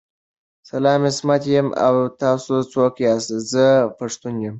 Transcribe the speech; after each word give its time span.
سلام 0.71 1.01
عصمت 1.09 1.43
یم 1.53 1.67
او 1.87 1.95
تاسو 2.21 2.53
څوک 2.73 2.93
ياست 3.07 3.29
ذه 3.51 3.67
پښتون 3.99 4.33
یم 4.43 4.49